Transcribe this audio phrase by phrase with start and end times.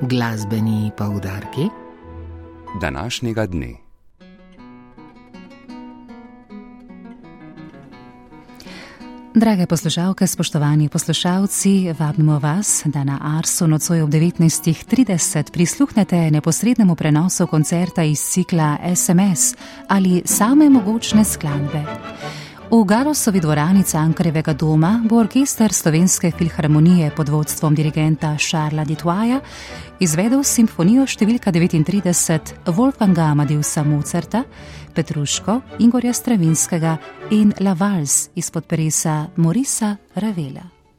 [0.00, 1.68] glasbeni poudarki
[2.80, 3.74] današnjega dne.
[9.34, 17.46] Drage poslušalke, spoštovani poslušalci, vabimo vas, da na Arsu nocoj ob 19.30 prisluhnete neposrednemu prenosu
[17.46, 19.54] koncerta iz cikla SMS
[19.88, 21.84] ali same mogočne skladbe.
[22.70, 29.40] V Galosovi dvorani Cankarevega doma bo orkester Slovenske filharmonije pod vodstvom dirigenta Šarla Ditwaja
[30.00, 34.44] izvedel simfonijo številka 39 Wolfganga Amadeusa Mozarta,
[34.94, 36.98] Petruško, Ingorja Stravinskega
[37.30, 40.77] in La Vals izpod peresa Morisa Ravela.